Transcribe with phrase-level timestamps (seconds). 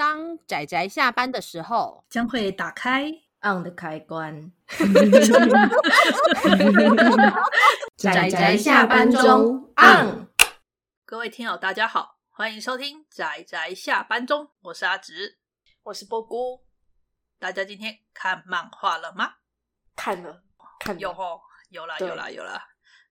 [0.00, 3.12] 当仔仔下班的时候，将会打开
[3.42, 4.50] on 的开关。
[7.98, 10.26] 仔仔下班中 on。
[11.04, 15.36] 各位听友，大家好，欢迎收听仔仔下班中，我是阿直，
[15.82, 16.64] 我是波姑。
[17.38, 19.34] 大家今天看漫画了吗？
[19.94, 20.42] 看了，
[20.78, 22.68] 看了有哦，有啦，有啦，有啦。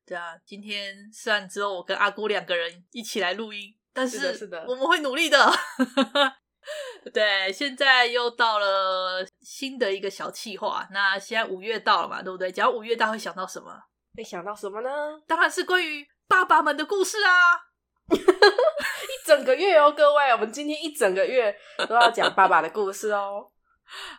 [0.07, 5.37] 对啊，今天虽然只有我跟阿姑两个人一起来录音，但是是的，我们会努力的。
[7.13, 10.87] 对，现在又到了新的一个小计划。
[10.91, 12.51] 那现在五月到了嘛，对不对？
[12.51, 13.71] 讲五月，大家会想到什么？
[14.15, 14.89] 会想到什么呢？
[15.27, 17.61] 当然是关于爸爸们的故事啊！
[18.09, 21.55] 一整个月哦，各位，我们今天一整个月
[21.87, 23.51] 都要讲爸爸的故事哦。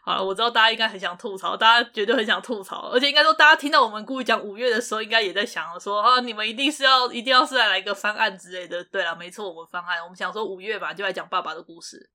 [0.03, 8.83] 好了，我知道大家应该很想吐槽，大家绝对很想吐槽，而且应该说，大家听到我们故意讲五月的时候，应该也在想说啊，你们一定是要，一定要是来来一个翻案之类的。
[8.85, 12.11] 对了，没错，我们翻案，我们想说五月吧，就来讲爸爸的故事。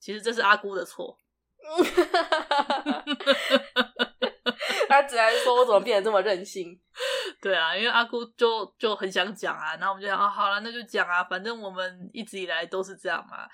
[0.00, 1.18] 其实这是阿姑的错，
[4.88, 6.80] 他只能说我怎么变得这么任性？
[7.42, 13.48] 对啊，因为阿姑就就很想讲啊，然后我们就想啊，好了，那就讲啊，反正我们一直以来都是这样嘛。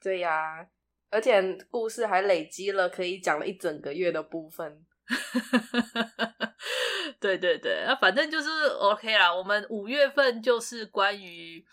[0.00, 0.66] 对呀、啊，
[1.10, 4.84] 而且故事还累积了可以讲了一整个月的部分。
[7.20, 8.48] 对对对，那反正就是
[8.80, 9.34] OK 啦。
[9.34, 11.64] 我们五月份就是关于。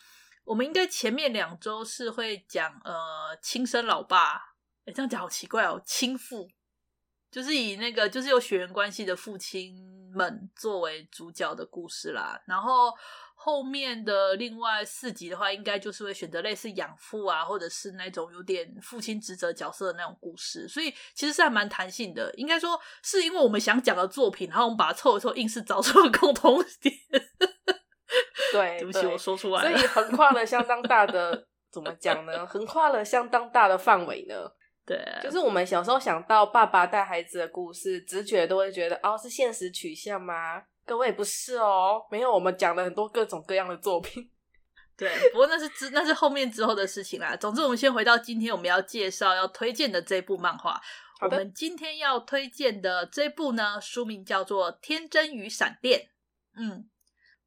[0.45, 6.47] 我们应该前面两周是会讲呃亲生老爸，哎，这样讲好奇怪哦，亲父
[7.31, 9.75] 就是以那个就是有血缘关系的父亲
[10.13, 12.39] 们作为主角的故事啦。
[12.45, 12.93] 然后
[13.33, 20.67] 后面的另外四集的话，应该就是会选择类似养父啊，或者是那种有点父亲职责角色的那种故事。
[20.67, 26.95] 所以其实是还蛮弹性的，应该说是因为我们想讲的作品，然后我们把它凑一凑，硬是找出了共同点。
[28.56, 29.78] 对，对不起，我说出来了。
[29.78, 32.45] 所以横跨了相当大的， 怎么讲呢？
[32.45, 34.36] 横跨了相当大的范围呢。
[34.86, 40.61] 对，就是我们小时候想到爸爸带孩子的故事，直觉都会觉得哦，是现实取向吗？
[40.86, 44.30] 各位不是哦，没有，我们讲了很多各种各样的作品。
[44.95, 47.36] 对，不过那是之那是后面之后的事情啦。
[47.36, 50.80] 总之，我们先回到今天我们要介绍要推荐的这部漫画。
[51.21, 55.99] 我们今天要推荐的这部呢，书名叫做《天真与闪电》。
[56.58, 56.88] 嗯。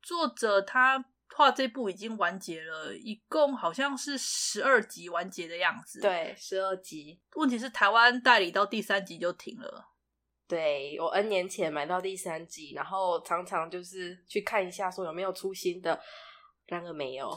[0.09, 1.05] 作者他
[1.37, 6.01] 画这部已经完结了，一共好像是十二集完结的样子。
[6.01, 7.21] 对，十二集。
[7.35, 9.91] 问题是台湾代理到第三集就停了。
[10.47, 16.01] 对，我 N 年前买到第三集，然后常常就是去看一下，说有没有出新的，
[16.65, 17.31] 然而没有，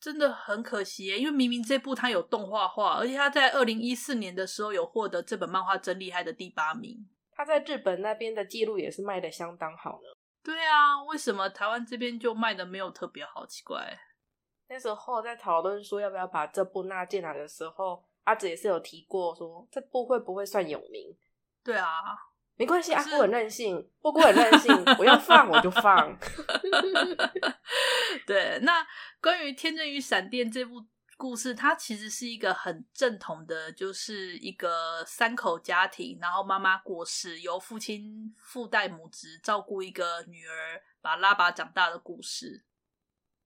[0.00, 1.18] 真的很可惜耶。
[1.18, 6.96] 因为明明这部它有动画化，而且它在二零一四年的时候有获得这本漫画真厉害的第八名。
[7.32, 10.21] 它在日本那边的记录也是卖的相当好呢。
[10.44, 13.46] 对啊，为什么台湾这边就卖的没有特别好？
[13.46, 13.98] 奇怪。
[14.68, 21.16] 那时候在讨论说要不要把这部纳进来的时候，阿紫也是有提过说这部会不会算有名？
[21.62, 21.88] 对啊，
[22.56, 26.18] 没关系，阿姑很任性，波姑很任性，我要放我就放。
[28.26, 28.86] 对，那
[29.20, 30.84] 关于《天真与闪电》这部。
[31.22, 42.64] 故事它其实是一个很正统的，就是一个三口家庭，然后妈妈过世，由父亲父代母职照顾一个女儿，把拉拔长大的故事。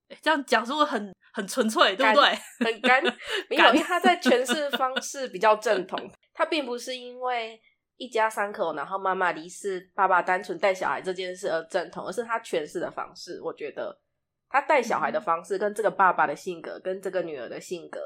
[0.07, 2.39] 诶这样讲是不是很很纯粹，对不对？
[2.65, 3.03] 很干，
[3.47, 6.11] 没有，因为他在诠释方式比较正统。
[6.33, 7.61] 他并不是因为
[7.97, 14.01] 一家三口，然后妈妈离世，爸爸单纯带小孩这件事而正统，而是他诠释的方式，我觉得。
[14.49, 17.99] 他带小孩的方式，跟这个爸爸的性格，跟这个女儿的性格，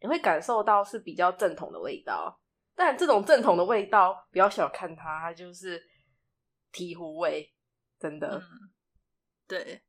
[0.00, 2.40] 你会感受到是比较正统的味道。
[2.74, 5.78] 但这种正统的味道，不要小看它，它就是
[6.72, 7.52] 醍醐味，
[7.98, 8.38] 真的。
[8.38, 8.70] 嗯，
[9.46, 9.82] 对。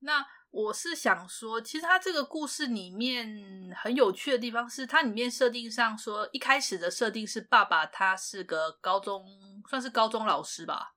[0.00, 3.26] 那我是想说，其实他这个故事里面
[3.74, 9.24] 很有趣的地方是，它里面设定上说，一开始的设定是爸爸他是个高中，
[9.68, 10.94] 算是高中老师吧。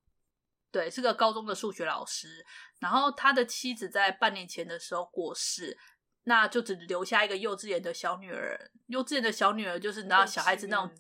[0.72, 2.46] 对，是个高中的数学老师。
[2.80, 5.78] 然后他的妻子在半年前的时候过世，
[6.24, 8.72] 那就只留下一个幼稚园的小女儿。
[8.88, 10.92] 幼稚园的小女儿就是你知道小孩子那种，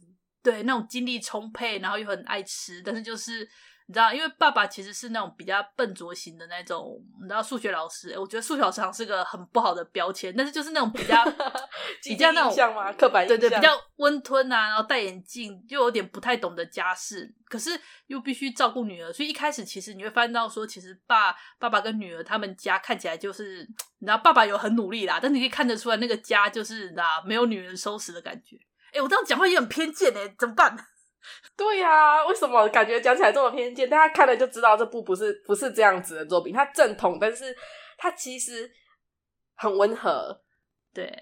[0.43, 3.49] 对，那种精力充沛，然后又很爱吃，但是就是。
[3.91, 11.21] 你知道，因为爸爸其实是那种比较笨拙型的那种，你知道数学老师，我觉得数学老师好像是个很不好的标签，但是就是那种比较
[12.01, 12.55] 比较那种？
[12.97, 17.77] 刻板印象，对对，比较温吞啊，然后戴眼镜，又有点不太懂得家事，可是
[18.07, 23.67] 又必须照顾女儿，所以一开始其实你会发现到说，其实爸爸爸跟女儿他们家看起来就是，
[23.99, 28.55] 你知道爸爸有很努力啦，但你可以看得出来那个家就是，你知道没有女人收拾的感觉。
[28.93, 30.77] 哎，我这样讲话也很偏见哎，怎么办？
[31.55, 33.89] 对呀、为什么感觉讲起来这么偏见？
[33.89, 37.55] 大家看了就知道这部不是不是这样子的作品，它正统，但是
[37.97, 38.71] 它其实
[39.55, 40.41] 很温和。
[40.93, 41.13] 对，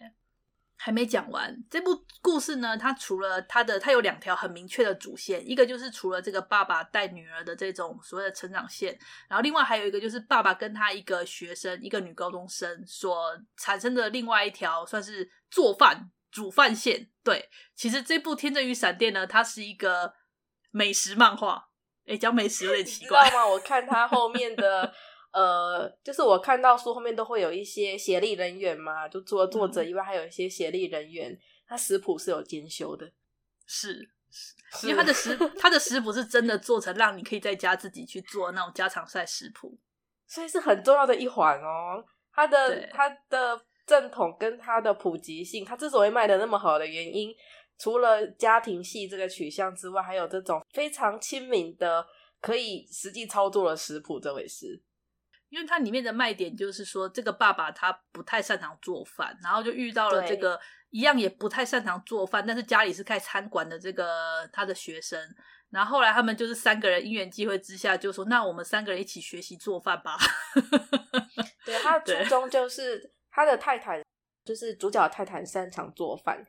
[0.78, 1.56] 还没讲完。
[1.69, 8.98] 这部故事呢，它除了它的，它有两条很明确的主线，一个就是除了这个爸爸带女儿的这种所谓的成长线，
[9.28, 17.10] 然后另外还有一个就是爸爸跟他一个学生，一个女高中生所产生的另外一条算是做饭煮饭线。
[17.24, 20.14] 对，其实这部《天真与闪电》呢，它是一个
[20.72, 21.70] 美食漫画。
[22.06, 23.48] 哎，讲美食有点奇怪，你知道吗？
[23.52, 24.94] 我看它后面的。
[25.31, 33.12] 呃，就是我看到书后面都会有一些协力人员嘛，就除了作者以外，还有一些协力人员，他食谱是有兼修的，
[33.68, 34.56] 是，是
[34.90, 39.78] 因为他的食他的食谱是真的做成让你可以在家自己去做那种家常菜食谱，
[40.26, 42.04] 所以是很重要的一环哦。
[42.34, 47.34] 他的他的正统跟他的普及性，他之所以卖的那么好的原因，
[47.80, 52.06] 除了家庭系这个取向之外，还有这种非常亲民的
[52.40, 54.80] 可以实际操作的食谱这回事。
[55.50, 60.60] 因为它里面的卖点就是说，这个爸爸他不太擅长做饭，然后就遇到了这个
[60.92, 65.20] 一样也不太擅长做饭，但是家里是开餐馆的这个他的学生。
[65.72, 70.18] 然后后来他们就是三个人因缘际会之下，就说：“那我们三个人一起学习做饭吧。
[71.66, 74.04] ”对，他的初衷就是他的太太，
[74.44, 76.46] 就是主角的太太擅长做饭，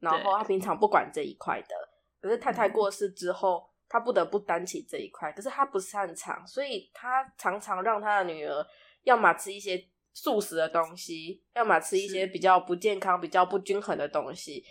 [0.00, 1.74] 然后他平常不管这一块的。
[2.20, 3.70] 可是太太过世之后。
[3.86, 8.66] 他不得不担起这一块，可是他不擅长，所以他常常让他的女儿
[9.02, 9.78] 要么吃一些
[10.14, 14.64] 素食的东西，要么吃一些比较不健康、比较不均衡的东西。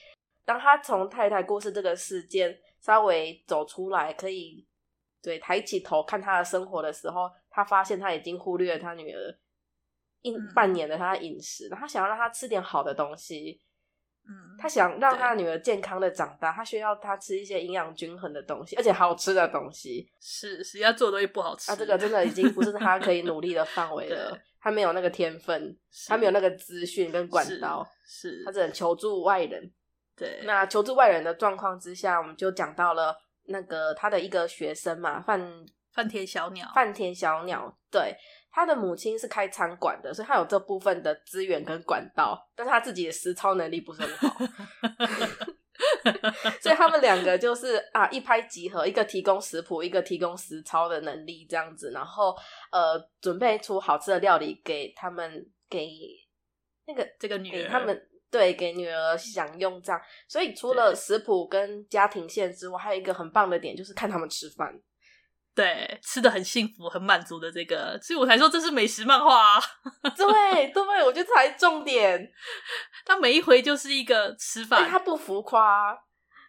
[0.44, 4.68] 当他从太太过世这个事件稍微走出来，可以
[5.22, 9.34] 对抬起头看他的生活的时候，他发现他已经忽略了他女儿
[10.24, 13.62] 一半年的他的饮食，然后他想要让他吃点好的东西。
[14.25, 20.10] 嗯，他想让他的女儿健康的长大，他需要他吃一些营养均衡的东西，而且好吃的东西。
[20.22, 21.70] 是，实际上做的东西不好吃。
[21.70, 24.40] 啊，这个真的已经不是他可以努力的范围了。
[24.62, 25.78] 他没有那个天分，
[26.08, 29.70] 他没有那个资讯跟管道，是，是他只能求助外人。
[30.16, 33.14] 对，那求助外人的状况之下，我们就讲到了
[33.48, 38.16] 那个他的一个学生嘛，饭饭田小鸟，饭田小鸟，对。
[38.55, 44.38] 他的母亲是开餐馆的，所以他有这部分的资源跟管道，但是他自己的实操能力不是很好，
[46.61, 52.35] 所以他们两个就是啊一拍即合，一个提供食谱，一个提供实操的能力这样子，然后
[52.71, 55.89] 呃准备出好吃的料理给他们，给
[56.85, 60.00] 那个这个女儿，给他们对给女儿享用这样。
[60.27, 64.79] 所以除了食谱跟家庭线之外，还有一个很棒的点就是看他们吃饭。
[65.55, 69.61] 对，吃的很幸福、很满足的这个，所以我才说这是美食漫画啊。
[70.17, 72.31] 对对，我觉得才重点。
[73.05, 75.95] 他每一回就是一个吃饭，他不浮夸，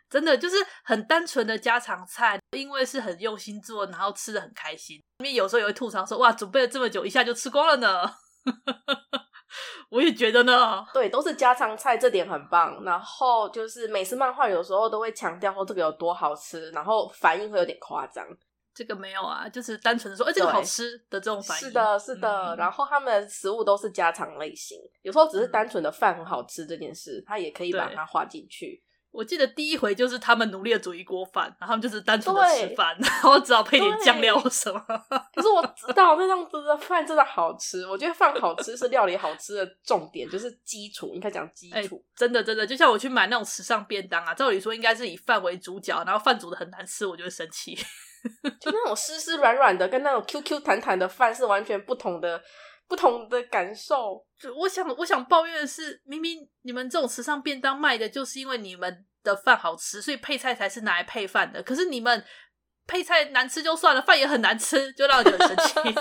[0.08, 4.98] 真的就是很单纯的家常菜，因为是很用心做，然后吃的很开心。
[5.18, 8.10] 因为有时候也会吐槽说：“哇，准备了这么久，一下就吃光了呢。”
[9.90, 10.84] 我也觉得呢。
[10.94, 12.82] 对，都是家常菜，这点很棒。
[12.84, 18.26] 然后就是美食漫画有时候都会强调说这个有多好吃，然后反应会有点夸张。
[18.74, 21.68] 这个没有啊，就是单纯的说，哎，这个好吃的这种反应。
[21.68, 22.54] 是的，是的。
[22.54, 28.82] 嗯、然后他们的食物都是家常类型，有时候只是单纯的饭很好吃这件事，他、嗯、也可以把它画进去。
[29.12, 34.80] 我记得第一回就是他们努力的煮一锅饭，然后他们就是单纯的吃饭，然后只好配点酱料什么。
[35.32, 41.14] 可是我知道那样子的饭真的好吃，我觉得饭好吃是料理好吃的重点，就是基础。
[41.14, 47.78] 应该讲基础，真的真的，就像我去买那种时尚便当啊，照理说应该是以饭为主角，然后饭煮的很难吃，我就会生气。
[48.60, 52.42] 就那种湿湿软软的，跟那种 Q Q 弹弹的饭是完全不同的，
[52.88, 54.24] 不同的感受。
[54.38, 61.62] 就我想，我想抱怨的是，明明你们这种时尚便当卖的就是因为你们的饭好吃，所以配菜才是拿来配饭的。
[61.62, 62.24] 可是你们
[62.86, 65.94] 配菜难吃就算了，饭也很难吃，就让人很生气。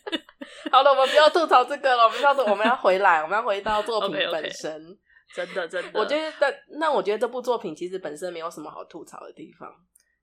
[0.70, 4.80] 好了，我们不要吐槽这个了，我们要我们要回来，我们要回到作品本身。
[5.30, 5.46] Okay, okay.
[5.46, 9.72] 真的，真的，我觉得，那我觉得这部作品其实本身没有什么好吐槽的地方。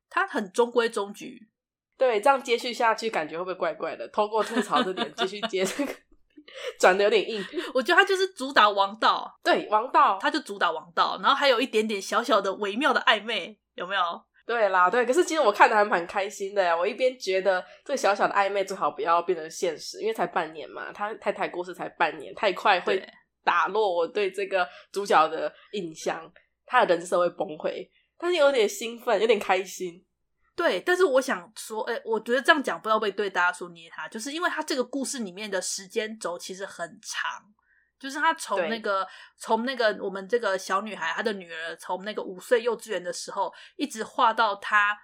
[0.10, 1.50] 它很中规中矩，
[1.98, 4.08] 对，这样接续下去感觉会不会怪怪的？
[4.10, 5.94] 透过吐槽这点继续接这个，
[6.80, 7.44] 转的有点硬。
[7.74, 14.02] 我觉得他就是主打王道，对，王道，他就主打王道，然后还有一点点小小的微妙的暧昧，有没有？
[14.46, 15.06] 对啦，对。
[15.06, 16.74] 可是其实我看的还蛮开心的呀。
[16.74, 23.06] 我一边觉得这个小小的暧昧最好不要变成现实，因为才半年嘛，他太太故事才半年，太快会
[23.44, 26.32] 打落我对这个主角的印象，
[26.66, 27.90] 他的人设会崩溃。
[28.18, 30.06] 但是有点兴奋，有点开心，
[30.56, 30.82] 对。
[30.82, 37.44] 但是我想说，哎、欸，我觉得这样讲不知道会对大家说捏他，就是因为他这个故事里面的时间轴其实很长，
[38.00, 39.08] 就是他从那个
[39.38, 44.98] 从那个我们这个小女孩她的女儿从那个五岁幼稚园的时候，一直画到她，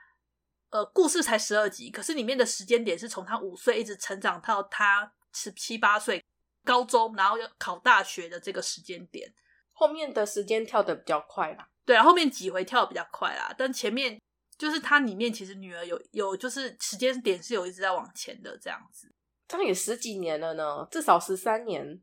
[0.72, 6.24] 呃，故事才十二集，可是里面的时间点是从她五岁一直成长到她十七八岁
[6.64, 9.34] 高中，然后要考大学的这个时间点。
[9.72, 11.70] 后面的时间跳的比较快啦。
[11.86, 14.20] 对啊，后面几回跳得比较快啦，但前面
[14.58, 19.14] 就是它里面其实女儿有有就是时间点是有一直在往前的这样子。
[19.48, 22.02] 这样也十几年了呢，至少十三年。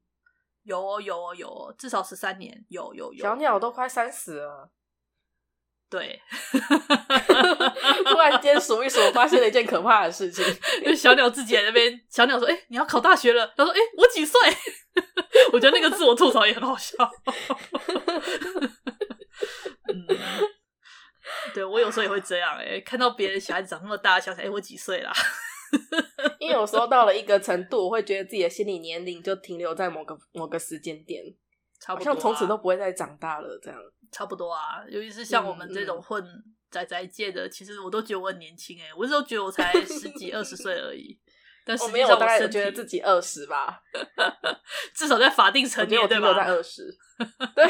[0.65, 3.23] 有哦，有哦，有哦，至少十三年，有有有。
[3.23, 4.71] 小鸟都快三十了。
[5.91, 6.21] 对，
[8.05, 10.45] 突然间数一数，发现了一件可怕的事情。
[10.83, 14.39] 因为小鸟自己在那边，小鸟说：“哎、欸，你要考大学了。”他说：“哎、欸，我几岁？”
[15.53, 16.95] 我觉得那个自我吐槽也很好笑。
[19.93, 20.07] 嗯，
[21.55, 25.13] 对，我有时候也会这样、欸，哎，看到别人小孩子长那么大，想想：“哎、欸，我几岁啦？”
[26.41, 31.23] 因为有时候到了一个程度，我会觉得自己的心理年龄就停留在某个某个时间点，
[31.81, 33.79] 差不多、像从此都不会再长大了这样。
[34.11, 36.21] 差不多啊，尤其是像我们这种混
[36.69, 41.17] 仔仔界的，嗯嗯、其实我都觉得我很年轻欸，我有时候觉得我才十几二十岁而已。
[41.65, 43.81] 但实际上我，我没有，我大概觉得自己二十吧，
[44.93, 46.35] 至少在法定成年对吧？
[46.35, 46.93] 在二十。
[47.55, 47.67] 对。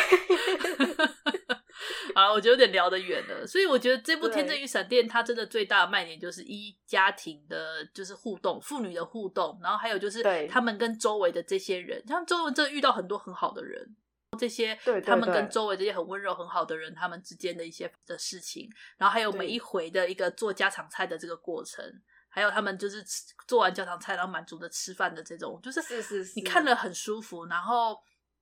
[2.14, 13.96] 好，我觉得有点聊得远了，所以我觉得这部《天真与闪电》它真的最大的卖点就是一家庭的，就是互动，父女的互动，然后还有就是他们跟周围的这些人，他们周围真的遇到很多很好的人。
[14.38, 21.84] 这些他们跟周围这些很温柔很好的人，他们之间的一些的事情，然后还有每一回的一个做家常菜的这个过程，
[22.28, 27.98] 还有他们就是吃做完家常菜然后满足的吃饭的这种，就是是是是，你看了很舒服，然后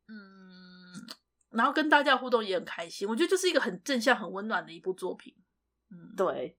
[0.08, 1.06] 嗯，
[1.58, 5.34] 然后跟大家互动也很开心，我觉得就是一个很正向、很温暖的一部作品。
[5.90, 6.56] 嗯，对，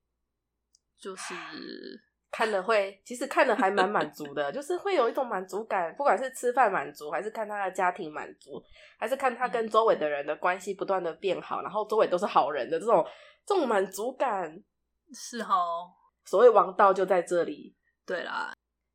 [1.00, 1.34] 就是。
[2.32, 8.63] 看了会，其实看了还蛮满足的，就是会有一种满足感，不管是吃饭满足，还是看他的家庭满足，
[9.00, 13.03] 还是看他跟周围的人的关系不断的变好，然后周围都是好人的这种
[13.48, 14.63] 这种满足感，
[15.12, 15.91] 是哦。
[16.24, 17.75] 所谓王道就在这里，
[18.06, 18.53] 对啦。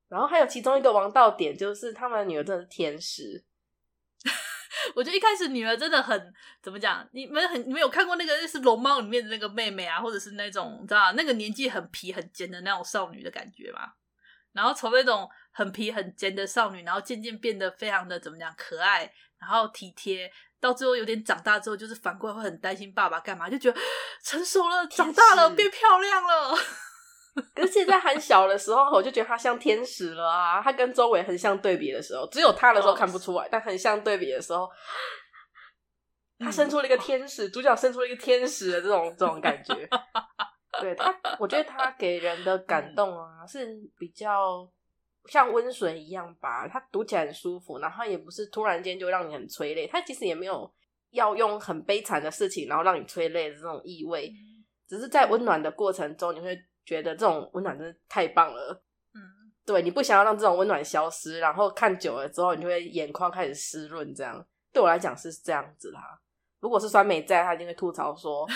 [0.08, 3.44] 然后还有其中一个王道点，就是他们的女儿真的是天使。
[4.94, 7.06] 我觉得一开始女儿真的很怎么讲？
[7.12, 13.92] 你们很你们有看过那个就是龙猫里面的那个妹妹啊，或者是那种你知道那个年纪很皮很尖的那种少女的感觉吗？
[14.52, 23.80] 然后从那种很皮很尖的少女，然后渐渐变得非常的怎么讲可爱，然后体贴，到最后有点长大之后，就是反过来会很担心爸爸干嘛，就觉得
[24.22, 26.56] 成熟了，长大了，变漂亮了。
[27.52, 30.62] 可是现在很小的时候，我就觉得他像天使了啊！
[30.62, 34.70] 他跟周围很像对比的时候，只有他的时候看不出来，但很像对比的时候，
[36.38, 39.74] 他生出了一个天使，主角生出了一个天使的这种这种感觉。
[40.80, 43.66] 对他，我觉得他给人的感动啊，是
[43.98, 44.70] 比较
[45.26, 46.68] 像温水一样吧。
[46.68, 49.88] 他读起来很舒服，然后也不是突然间就让你很催泪。
[49.88, 50.72] 他其实也没有
[51.10, 54.32] 要用很悲惨的事情，然后让你催泪的这种意味，
[54.88, 56.56] 只是在温暖的过程中，你会。
[56.84, 58.82] 觉得这种温暖真的太棒了，
[59.14, 59.20] 嗯，
[59.64, 66.00] 对，你不想要让这种温暖消失，然后看久了之后，你就会眼眶开始湿润，这样对我来讲是这样子啦。
[66.60, 68.48] 如果是酸梅在，他一定会吐槽说，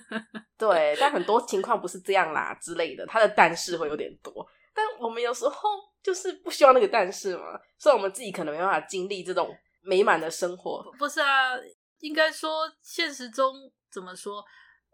[0.58, 4.46] 对，但很多情况不是这样啦之类的，他的但是会有点多。
[4.74, 5.70] 但我们有时候
[6.02, 10.84] 就是不希望那个但是嘛，所以我们自己可能没办法经历这种美满的生活。
[10.98, 11.52] 不是啊，
[12.00, 13.54] 应该说现实中
[13.90, 14.44] 怎么说？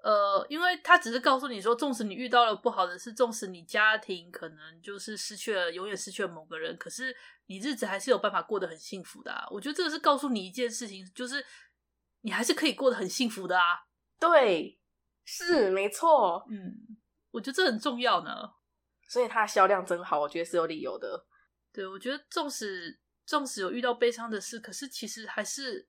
[0.02, 7.16] 呃，因为他只是告诉你说，纵使你遇到了不好的事，纵使你家庭可能就是失去了，永远失去了某个人，可是
[7.46, 9.46] 你日子还是有办法过得很幸福的啊。
[9.48, 11.46] 我觉得这个是告诉你一件事情，就是
[12.22, 13.84] 你还是可以过得很幸福的啊。
[14.18, 14.80] 对，
[15.24, 16.44] 是没错。
[16.50, 16.98] 嗯，
[17.30, 18.54] 我觉得这很重要呢。
[19.08, 21.26] 所以它销量真好，我觉得是有理由的。
[21.72, 25.88] 对，我觉得纵使纵使有遇到悲伤的事，可是其实还是。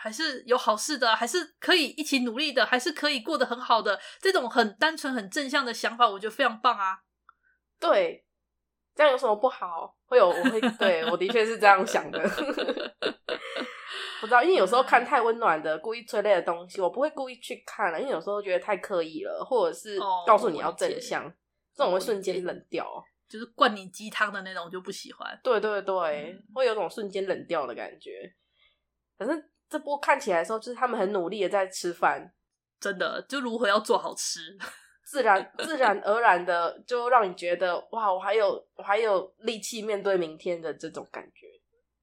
[0.00, 3.98] 还是有好事的，还是可以一起努力的，还是可以过得很好的。
[4.20, 7.00] 这种很单纯、很正向的想法，我觉得非常棒啊！
[7.80, 8.24] 对，
[8.94, 9.96] 这样有什么不好？
[10.06, 12.18] 会有，我会对我的确是这样想的。
[14.20, 21.32] 不知道，因为有时候看太温暖的、故意催泪的东西，我不会故意去看了，因为有时候觉得太刻意了，或者是告诉你要正向，哦、
[21.76, 22.86] 这种会瞬间冷掉，
[23.28, 25.38] 就是灌你鸡汤的那种，就不喜欢。
[25.42, 28.34] 对对对，嗯、会有种瞬间冷掉的感觉。
[29.18, 29.47] 可是。
[29.68, 32.32] 这波看起来的时候，就是他们很努力的在吃饭，
[32.80, 34.56] 真的就如何要做好吃，
[35.04, 41.46] 自然自然而然的就让你觉得哇，我还有我还有力气面对明天的这种感觉。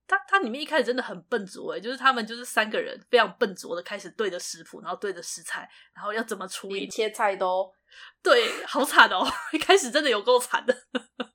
[0.08, 7.74] 它它里面一开始真的很笨拙诶，就是他们就是三个人非常笨拙的开始对着食谱，然后对着食材，然后要怎么处理切菜都
[8.22, 9.26] 对，好惨哦！
[9.52, 10.76] 一开始真的有够惨的，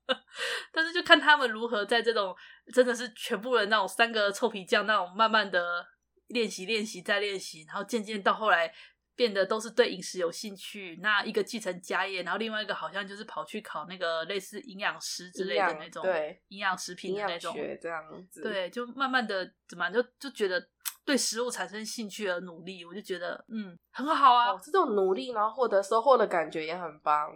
[0.73, 2.33] 但是就看他们如何在这种
[2.73, 5.85] 真的是全部人那种三个臭皮匠那种慢慢的。
[6.31, 8.73] 练习，练习，再练习，然后渐渐到后来
[9.15, 10.99] 变得都是对饮食有兴趣。
[11.03, 20.69] 那一个继承家业，然后另外一个好像就是跑去考那个类似营养师之类的那种，对，营养食品的那种，这样子，对，就慢慢的怎么就就觉得
[21.05, 24.53] 对食物产生兴趣而努力，我就觉得嗯很好啊。
[24.53, 27.31] 哦，这种努力然后获得收获的感觉也很棒。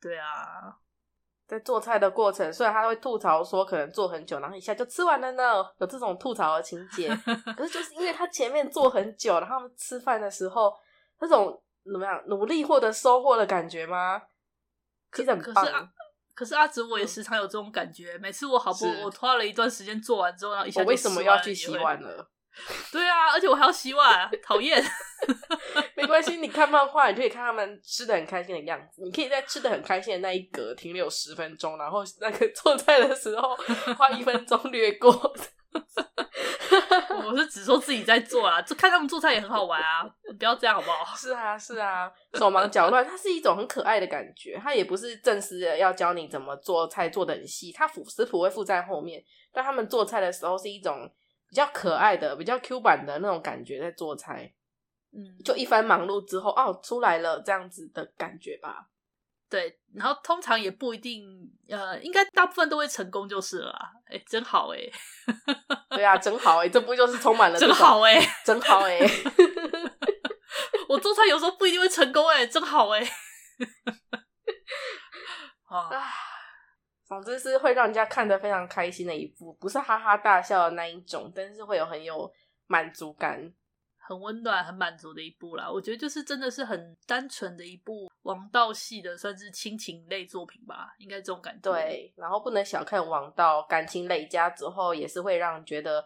[0.00, 0.78] 对啊，
[1.48, 7.08] 在做菜的过程，虽然他会吐槽说可能做很久，然后一下就吃完了呢，有这种吐槽的情节。
[7.56, 10.70] 可是就是因为他前面做很久，然后吃饭的时候
[11.20, 11.58] 那种
[11.90, 14.20] 怎么样努力获得收获的感觉吗？
[15.10, 15.90] 其实很棒。
[16.34, 18.12] 可是阿紫，我也时常有这种感觉。
[18.12, 22.30] 嗯、每次我好不容易我花了一段时间做完之后，然后一下就我为什么要去洗碗了？
[22.92, 24.82] 对啊，而且我还要洗碗，讨厌。
[25.94, 29.02] 没关系，你看漫画，你可以看他们吃的很开心的样子。
[29.02, 33.56] 你可以在吃的很开心的那一格停留十分钟，然后那个做菜的时候
[33.98, 35.34] 花一分钟略过。
[37.26, 40.02] 我是只说自己在做啊，就看他们做菜也很好玩啊，
[40.38, 41.14] 不要这样好不好？
[41.16, 44.58] 是啊，是啊，手忙脚乱，它是一种很可爱的感觉。
[44.62, 49.22] 它也不是正式的要教你怎么做菜做的很细，它辅食谱会附在后面。
[49.52, 51.10] 但他们做菜的时候是一种
[51.48, 54.52] 比较可爱的、比较 Q 版的那种感觉，在做菜。
[55.10, 58.88] 嗯，就一番忙碌之后，哦，出来了这样子的感觉吧。
[59.48, 61.26] 对，然后通常也不一定，
[61.70, 63.74] 呃，应该大部分都会成功就是了。
[64.10, 64.78] 哎，真好哎！
[65.88, 66.68] 对啊，真好哎！
[66.68, 68.98] 这不就是充满了真好哎，真好哎！
[70.88, 73.00] 我做菜有时候不一定会成功哎，真好哎！
[75.68, 75.90] 啊，
[77.08, 82.30] 总之是会让人家看得非常开心的一部，不是哈哈大笑的那一种，但是会有很有
[82.66, 83.52] 满足感。
[84.00, 91.70] 很温暖、很满足的一部啦，我觉得就是真的是很单纯的一部王道系的，算是亲情类作品吧，应该这种感觉。
[91.70, 96.02] 对，然后不能小看王道，感情累加之后也是会让人觉得，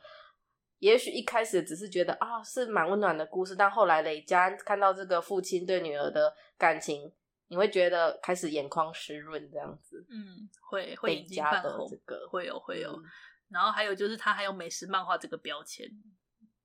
[0.80, 7.08] 也许一开始只是觉得啊是蛮温暖的故事，但后来累加看到这个父亲对女儿的感情，
[7.52, 10.02] 你会觉得开始眼眶湿润这样子。
[10.08, 13.04] 嗯，会会累加的这个会有会有，嗯，
[13.50, 15.86] 然后还有就是它还有美食漫画这个标签。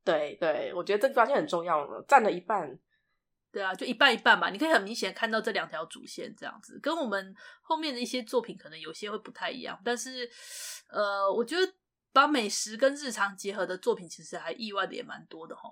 [0.05, 2.79] 对对，我觉得这个标签很重要了，占了一半。
[3.51, 4.49] 对啊，就一半一半吧。
[4.49, 9.77] 你可以很明显看到这两条主线这样子，跟我们后面的一些作品可能有些会不太一样。
[9.83, 10.29] 但是，
[10.87, 11.73] 呃，我觉得
[12.13, 15.69] 把美食跟日常结合的作品，其实还意外的也蛮多的哈。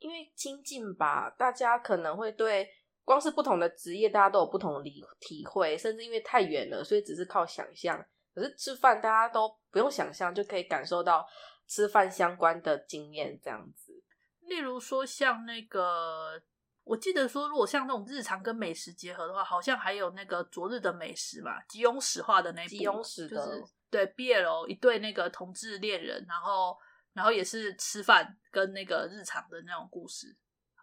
[0.00, 2.68] 因为亲近吧，大家可能会对
[3.06, 8.04] 光是不同的职业，大家都有不同的理体会，甚至因为太远了，所以只是靠想象。
[8.34, 11.26] 可是吃饭，大家都不用想象就可以感受到。
[11.68, 13.92] 吃饭相关的经验这样子，
[14.42, 16.40] 例如说像那个，
[16.84, 26.78] 我记得说，如果像那种日常跟美食结合的话，好像还有那个昨日的美食嘛，吉永史画的那部，吉永史的，就是对 BL 一对那个同志恋人，然后
[27.12, 30.36] 然后也是吃饭跟那个日常的那种故事，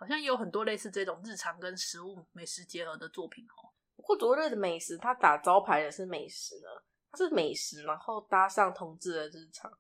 [0.04, 3.72] 好像也有很多类似这种日常跟食物美食结合的作品哦。
[3.96, 6.68] 不过昨日的美食，它打招牌的是美食呢，
[7.10, 9.72] 它是美食，然后搭上同志的日常。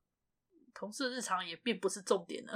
[0.73, 2.53] 同事日常也并不是重点呢，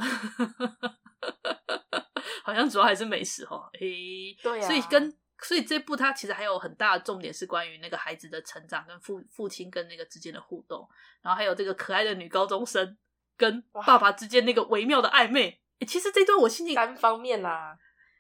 [2.41, 3.69] 好像主要还是美食哦。
[3.82, 10.88] 诶、欸，对啊，所以跟所以这部它其实还有很大的重点是关于那个孩子的成长跟父父亲跟那个之间的互动，
[11.21, 12.97] 然后还有这个可爱的女高中生
[13.36, 15.62] 跟爸爸之间那个微妙的暧昧。
[15.79, 17.77] 欸、其实这段我心情单方面啦，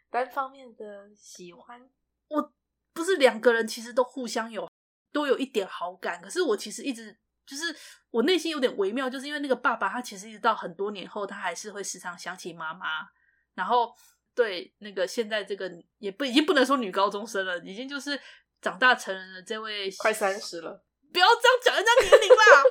[0.09, 1.89] 单方面的喜欢，
[2.29, 2.53] 我
[2.93, 4.69] 不是两个人其实都互相有
[5.11, 7.17] 都有一点好感，可是我其实一直。
[7.47, 7.73] 就是
[8.11, 13.07] 我内心有点微妙，就是因为那个爸爸，他其实一直到很多年后，他还是会时常想起妈妈。
[13.55, 13.95] 然后
[14.35, 18.19] 对那个现在这个也不已经不能说女高中生了，已经就是
[18.59, 22.63] 长大成人的这位快三十了，不要这样讲人家年龄啦。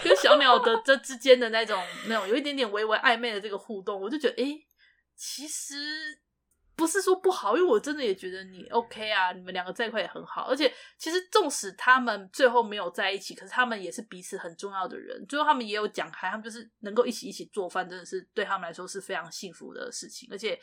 [0.04, 4.58] 跟小鸟的这之间的那种那种有一点点微微暧昧的这个互动，我就觉得哎、
[5.16, 6.20] 其实。
[6.76, 10.44] 不是说不好，因为我真的也觉得你 OK 啊，你们两个在一块也很好。
[10.44, 15.22] 而且其实纵使他们最后没有在一起，可是他们也是彼此很重要的人。
[15.26, 20.26] 最后他们也有讲开，他们就是能够一起一起做饭，真的是对他们来说是非常幸福的事情。
[20.32, 20.58] 而且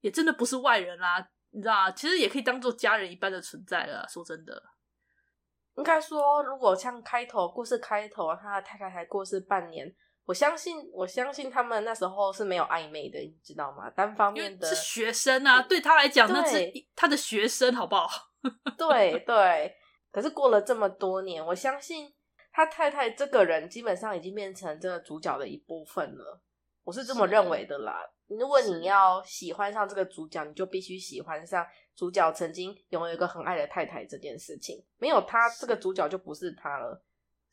[0.00, 1.90] 也真的不是外人啦，你知道吗？
[1.90, 4.06] 其实也可以当做家人一般的存在了。
[4.08, 4.62] 说真的，
[5.76, 9.94] 应该说，如果像开头故事开头，他的太太才过世半年。
[10.24, 13.90] 我相信，我相信他们那时候是没有暧昧的，你知道吗？
[13.90, 18.08] 单方面的，是学生啊，对他来讲，那是他的学生，好不好？
[18.78, 19.74] 对对。
[20.10, 22.14] 可是过了这么多年，我相信
[22.52, 26.40] 他太太这个人基本上已经变成这个主角的一部分了。
[26.84, 27.98] 我是这么认为的啦。
[28.26, 34.84] 如果你要喜欢上这个主角，你就必须喜欢上主角曾经拥有一个很爱的太太这件事情。
[34.98, 37.02] 没有他，这个主角就不是他了。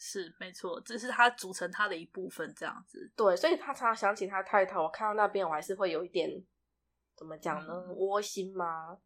[0.04, 3.12] 是没错，这是他组成他的一部分，这样子。
[3.16, 6.28] 对，所以他常常想起他太太，我看到那边，我还是会有一点，
[7.16, 7.74] 怎么讲呢？
[7.88, 8.98] 嗯、窝心吗？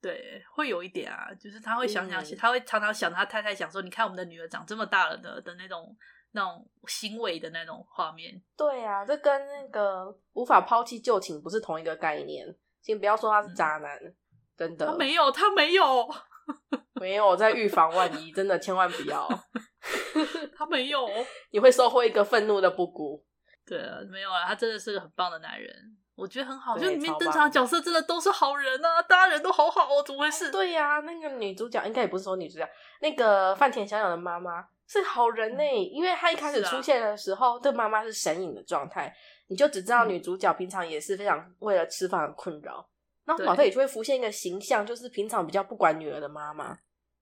[0.00, 5.94] 对，会有一点啊，就是他会想想起，嗯、他会常常想他太太，想说，你看我们的女儿长这么大了的的那种
[6.34, 8.40] 那种欣慰的那种画面。
[8.56, 12.46] 对啊，这跟那个无法抛弃旧情不是同一个概念。
[12.82, 14.14] 先不要说他是渣男，嗯、
[14.56, 14.86] 真的。
[14.86, 16.06] 他没有，他没有，
[17.00, 19.26] 没有在预防万一，真的千万不要。
[20.54, 21.08] 他没有，
[21.50, 23.24] 你会收获一个愤怒的布谷。
[23.66, 25.74] 对啊，没有啊，他真的是个很棒的男人，
[26.14, 26.76] 我觉得很好。
[26.76, 30.50] 就里面登场的角色真的都是好人啊，大家人都好好哦，怎么回事？
[30.50, 32.68] 对呀、啊，那个女主角应该也不是说女主角，
[33.00, 39.14] 那个饭田小鸟的妈妈是好人呢、欸，因为他一开始出现的时候，这妈妈是神隐的状态，
[39.48, 42.88] 你就只知道女主角平常也是非常为了吃饭很困扰，
[43.24, 46.78] 那脑袋里就会浮现一个形象，就是平常比较不管女儿的妈妈。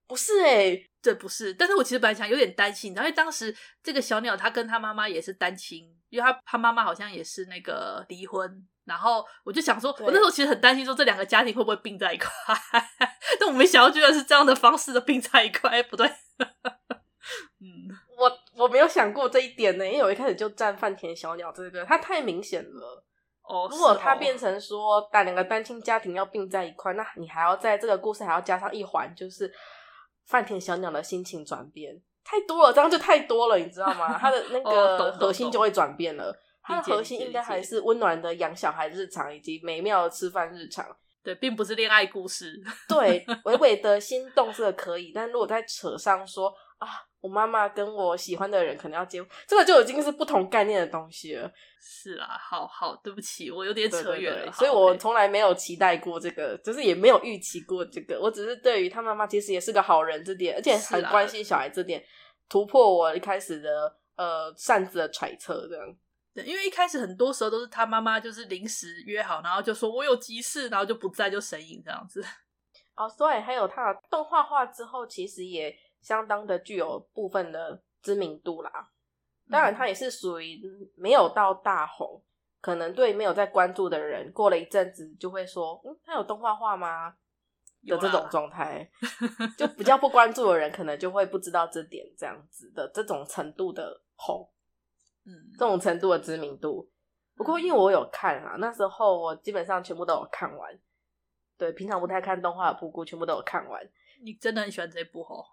[0.09, 1.55] 不是哎、欸，对，不是。
[1.55, 12.29] 但是我其实本来想有点担心，因为当时这个小鸟它跟他妈妈也是单亲，因为他他妈妈好像也是那个离婚，然后我就想说，我那时候其实很担心说这两个家庭会不会并在一块，
[13.41, 16.11] 但我没想到居然是这样的方式的并在一块，不对。
[17.61, 23.05] 嗯，我我没有想过这一点呢，因为我一开始就站饭田小鸟这个，它太明显了。
[23.43, 29.53] 哦，如果它变成说带两个单亲家庭要并在一块，那你还要在这个故事还要加上一环，就是。
[30.25, 34.17] 饭田小鸟的心情转变太多了，这样就太多了，你知道吗？
[34.17, 36.33] 他的那个核心就会转变了。
[36.63, 40.87] 他的核心应该还是温暖的养小孩日常，以及美妙的吃饭日常。
[41.25, 42.55] 对，并不是恋爱故事。
[42.89, 46.55] 对，微微的心动是可以，但如果再扯上说。
[46.83, 46.89] 啊，
[47.21, 51.49] 我妈妈跟我喜欢的人可能要结婚，这个就已经是不同概念的东西了。
[51.81, 54.39] 是啊，好好，对不起，我有点扯远了。
[54.39, 58.21] 对对对，所以我从来没有期待过这个，就是也没有预期过这个。
[58.21, 62.05] 我只是对于他妈妈其实也是个好人这点，而且很关心小孩这点，
[62.49, 65.97] 突破我一开始的呃擅自的揣测这样。
[66.35, 72.25] 对，因为一开始很多时候都是他妈妈就是临时约好，然后就说我有急事，然后就不在，就神隐这样子。
[72.97, 75.73] 哦，所以还有他的动画化之后，其实也。
[76.03, 78.91] 相当的具有部分的知名度啦，
[79.49, 80.61] 当然它也是属于
[80.97, 82.27] 没有到大红，嗯、
[82.61, 87.15] 可能对没有在关注的人，过了一阵子就会说，嗯，它有动画化吗？
[87.85, 88.89] 的这种状态，
[89.59, 94.49] 就比较不关注的人，可能就会不知道这点，这样子的这种程度的红，
[95.25, 96.89] 嗯，这种程度的知名度。
[97.35, 100.79] 不过因为我有看啊，那时候我基本上全部都有看完，
[101.59, 103.83] 对，平常不太看动画的布谷全部都有看完。
[104.23, 105.45] 你真的很喜欢这一部哦？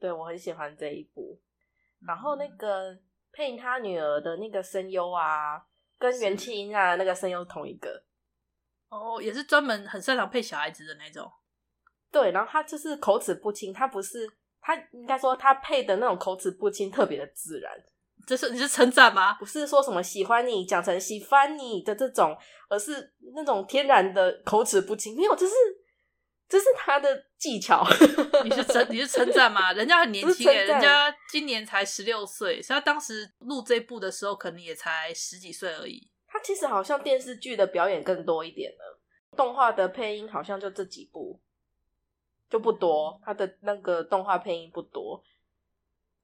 [0.00, 1.38] 对，我很喜欢这一部，
[2.06, 2.98] 然后那个
[3.32, 5.62] 配他女儿的那个声优啊，
[5.98, 8.02] 跟元气音啊那个声优同一个，
[8.88, 11.30] 哦，也是专门很擅长配小孩子的那种。
[12.10, 14.26] 对，然后他就是口齿不清，他不是
[14.62, 17.70] 他应该说他配的那种口齿不清特别的自然。
[18.26, 19.34] 这是你是称赞吗？
[19.34, 22.34] 不是说什么喜欢你讲成喜欢你的这种，
[22.70, 25.54] 而是那种天然的口齿不清，没有，就是。
[26.50, 27.86] 这是他的技巧，
[28.42, 29.70] 你是称你是称赞吗？
[29.72, 36.10] 人家很年轻耶，人家今年才十六岁，所以他当时录这部的时候，可能也才十几岁而已。
[36.26, 39.00] 他其实好像电视剧的表演更多一点了，
[39.36, 41.40] 动画的配音好像就这几部，
[42.50, 43.20] 就不多。
[43.24, 45.22] 他的那个动画配音不多，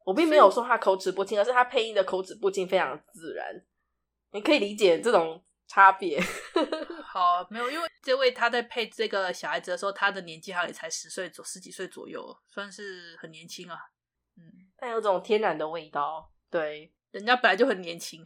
[0.04, 3.62] 我并没有说他口齿不清，而是他配音的口齿不清非常自然，
[4.32, 5.40] 你可以理解这种。
[5.66, 6.20] 差别
[7.04, 13.78] 好，没有，因为这位他在配这个小孩子的时候，他的年纪好像也才十岁左十几岁左右，算是很年轻啊。
[14.36, 14.42] 嗯，
[14.76, 16.30] 但有种天然的味道。
[16.50, 18.24] 对，人家本来就很年轻。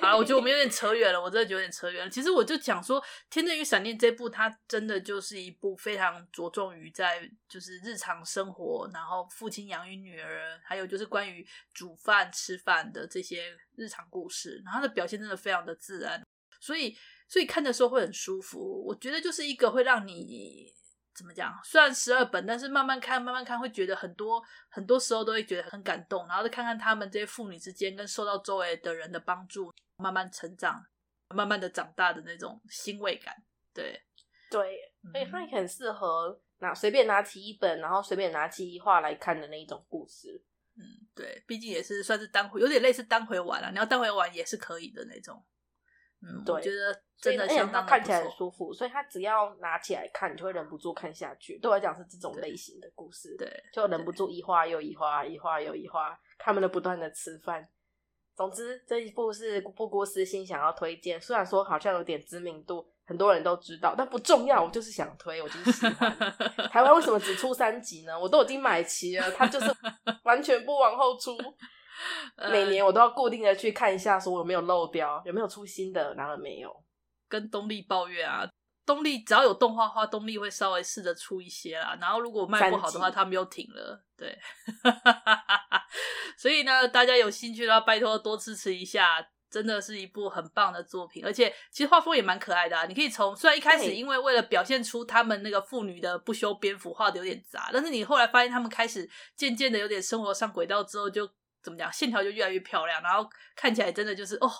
[0.00, 2.10] 好了，我觉得我们有点扯远了，我真的觉得有点扯远了。
[2.10, 16.24] 其实我就讲说，《天真与闪电》这部，它真的就是一部非常着重于在就是日常生活，然后父亲养育女儿，还有就是关于煮饭吃饭的这些日常故事，然后它的表现真的非常的自然。
[16.60, 16.96] 所以，
[17.26, 18.84] 所以看的时候会很舒服。
[18.86, 20.72] 我觉得就是一个会让你
[21.14, 26.26] 怎么讲，虽然十二本，但是慢慢看，慢慢看，会觉得很多很多时候都会觉得很感动。
[26.28, 30.84] 然后再看看他们这些父女之间跟受到周围的人的帮助，慢慢成长，
[31.34, 33.34] 慢慢的长大的那种欣慰感。
[33.74, 34.00] 对，
[34.50, 34.78] 对，
[35.12, 40.42] 所以它也很适合拿随便拿起一本，然后随便拿起一画来看的那一种故事。
[40.76, 40.82] 嗯，
[41.14, 43.70] 对，毕竟也是算是单回，有点类似单回玩啊。
[43.70, 45.44] 你要单回玩也是可以的那种。
[46.22, 51.58] 嗯，对，我觉得真的相当看起来很舒服，所以它只要拿起来看，你就会忍不住看下去。
[51.58, 57.68] 对我来讲是这种类型的故事，对，就忍不住一画又一画，一画又一画，他们的不断的吃饭。
[58.36, 66.10] 总之，这一部是布谷私心想要推荐，虽然说好像有点知名度，很多人都知道，但不重要，我就是想推，我就是喜欢。
[66.70, 68.18] 台湾为什么只出三集呢？
[68.18, 69.66] 我都已经买齐了，它就是
[70.24, 71.36] 完全不往后出。
[72.50, 76.70] 每年我都要固定的去看一下，说我有没有漏掉，有没有出新的，然后没有。
[77.28, 78.48] 跟东立抱怨啊，
[78.84, 81.96] 东立只要有动画画，东立会稍微试着出一些啦。
[82.00, 84.04] 然后如果卖不好的话，他们又停了。
[84.16, 84.38] 对，
[86.36, 89.28] 所以呢，大家有兴趣的话，拜托多支持一下。
[89.50, 92.84] 真的是一部很棒的作品，而且其实画风也蛮可爱的啊！
[92.86, 101.28] 你可以从虽然一开始因为为了表现出他们那个妇女的不修边幅画的有点杂，但是你后来发现他们开始渐渐的有点生活上轨道之后，就
[101.62, 104.50] 怎么讲，线条就越来越漂亮，然后看起来真的就是哦，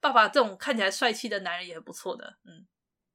[0.00, 2.66] 爸爸这种看起来帅气的男人也很不错的，嗯，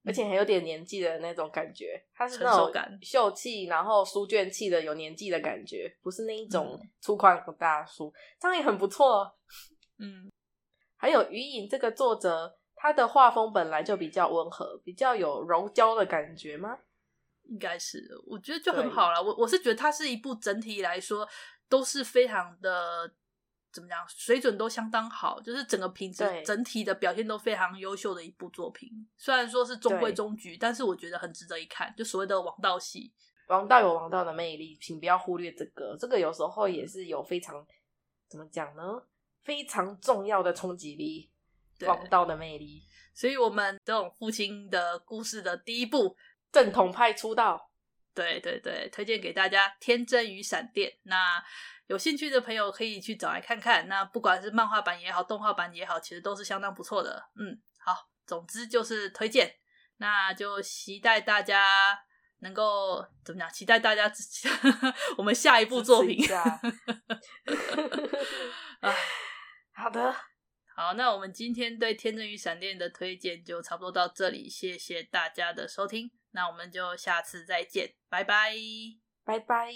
[0.06, 9.38] 而且还有点年纪的那种感觉，他是那种秀气，然后书卷气的有年纪的感觉，不是那一种粗犷的大叔，这样也很不错，
[10.00, 10.32] 嗯。
[10.98, 16.78] 还有《余影》这个作者，他的画风本来就比较温和，比较有柔焦的感觉吗？
[17.46, 19.20] 应该是，我觉得就很好了。
[19.20, 21.28] 我我是觉得它是一部整体来说
[21.68, 23.12] 都是非常的
[23.72, 28.90] 怎么讲，水准都相当好，就是整个品质整体的表现都非常优秀的一部作品。
[29.18, 31.94] 虽然说是中规中矩，但是我觉得很值得一看。
[31.98, 33.14] 就所谓的王道系，
[33.48, 35.96] 王道有王道的魅力，请不要忽略这个。
[36.00, 37.66] 这个有时候也是有非常
[38.28, 38.84] 怎么讲呢？
[39.44, 41.32] 非常重要的冲击力，
[41.88, 46.16] 王道的魅力，所以我们这种父亲的故事的第一部
[46.52, 47.72] 正统派出道，
[48.14, 50.92] 对对对，推荐给大家《天真与闪电》。
[51.04, 51.44] 那
[51.92, 53.86] 有兴趣的朋友可以去找来看看。
[53.90, 57.22] 那不管是漫画版也好，动画版也好，其实都是相当不错的。
[57.36, 59.54] 嗯，好，总之就是推荐。
[59.98, 62.00] 那就期待大家
[62.40, 63.52] 能够怎么样？
[63.52, 64.10] 期待大家
[65.20, 66.26] 我们下一部作品。
[68.80, 68.96] 哎。
[69.74, 70.16] 好的，
[70.76, 78.54] 好，那我们今天对《天真与闪电》的推荐就差不多到这里，谢谢大家的收听，那我们就下次再见，拜拜，
[79.26, 79.74] 拜拜。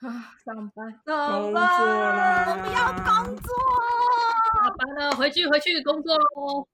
[0.00, 3.50] 啊，上班，上班，我不要工作，
[4.62, 6.68] 下班了，回去回去工作喽。